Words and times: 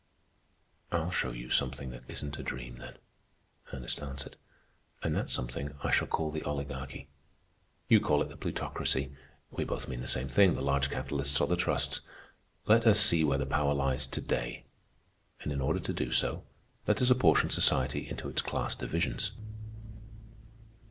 "I'll 0.91 1.11
show 1.11 1.29
you 1.31 1.51
something 1.51 1.91
that 1.91 2.05
isn't 2.07 2.39
a 2.39 2.41
dream, 2.41 2.77
then," 2.77 2.95
Ernest 3.71 4.01
answered. 4.01 4.35
"And 5.03 5.15
that 5.15 5.29
something 5.29 5.75
I 5.83 5.91
shall 5.91 6.07
call 6.07 6.31
the 6.31 6.41
Oligarchy. 6.41 7.07
You 7.87 7.99
call 7.99 8.23
it 8.23 8.29
the 8.29 8.35
Plutocracy. 8.35 9.15
We 9.51 9.63
both 9.63 9.87
mean 9.87 10.01
the 10.01 10.07
same 10.07 10.27
thing, 10.27 10.55
the 10.55 10.63
large 10.63 10.89
capitalists 10.89 11.39
or 11.39 11.45
the 11.45 11.55
trusts. 11.55 12.01
Let 12.65 12.87
us 12.87 12.99
see 12.99 13.23
where 13.23 13.37
the 13.37 13.45
power 13.45 13.75
lies 13.75 14.07
today. 14.07 14.63
And 15.41 15.51
in 15.51 15.61
order 15.61 15.79
to 15.79 15.93
do 15.93 16.11
so, 16.11 16.45
let 16.87 16.99
us 17.03 17.11
apportion 17.11 17.51
society 17.51 18.09
into 18.09 18.27
its 18.27 18.41
class 18.41 18.73
divisions. 18.73 19.33